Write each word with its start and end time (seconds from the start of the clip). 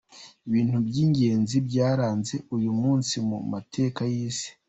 Ibintu 0.47 0.75
by’ingenzzi 0.87 1.57
byaranze 1.67 2.35
uyu 2.55 2.71
munsi 2.81 3.13
mu 3.27 3.37
mateka 3.51 4.01
y’isi:. 4.13 4.49